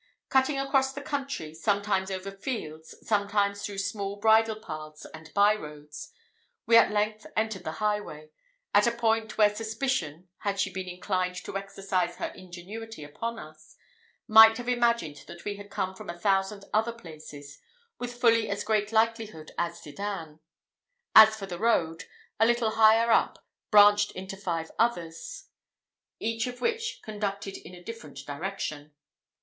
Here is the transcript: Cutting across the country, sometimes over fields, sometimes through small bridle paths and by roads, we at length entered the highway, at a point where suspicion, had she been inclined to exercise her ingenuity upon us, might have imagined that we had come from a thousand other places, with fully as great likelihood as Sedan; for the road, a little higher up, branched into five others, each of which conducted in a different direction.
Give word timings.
Cutting 0.29 0.57
across 0.57 0.93
the 0.93 1.01
country, 1.03 1.53
sometimes 1.53 2.09
over 2.09 2.31
fields, 2.31 2.95
sometimes 3.07 3.61
through 3.63 3.77
small 3.77 4.15
bridle 4.15 4.55
paths 4.59 5.05
and 5.13 5.31
by 5.35 5.53
roads, 5.53 6.11
we 6.65 6.75
at 6.75 6.89
length 6.89 7.27
entered 7.37 7.63
the 7.63 7.73
highway, 7.73 8.31
at 8.73 8.87
a 8.87 8.91
point 8.91 9.37
where 9.37 9.53
suspicion, 9.53 10.27
had 10.39 10.59
she 10.59 10.73
been 10.73 10.87
inclined 10.89 11.35
to 11.45 11.55
exercise 11.55 12.15
her 12.15 12.29
ingenuity 12.29 13.03
upon 13.03 13.37
us, 13.37 13.75
might 14.27 14.57
have 14.57 14.67
imagined 14.67 15.17
that 15.27 15.45
we 15.45 15.57
had 15.57 15.69
come 15.69 15.93
from 15.93 16.09
a 16.09 16.17
thousand 16.17 16.65
other 16.73 16.93
places, 16.93 17.59
with 17.99 18.15
fully 18.19 18.49
as 18.49 18.63
great 18.63 18.91
likelihood 18.91 19.51
as 19.55 19.83
Sedan; 19.83 20.39
for 21.37 21.45
the 21.45 21.59
road, 21.59 22.05
a 22.39 22.47
little 22.47 22.71
higher 22.71 23.11
up, 23.11 23.45
branched 23.69 24.11
into 24.13 24.35
five 24.35 24.71
others, 24.79 25.49
each 26.19 26.47
of 26.47 26.59
which 26.59 27.01
conducted 27.03 27.55
in 27.55 27.75
a 27.75 27.83
different 27.83 28.25
direction. 28.25 28.95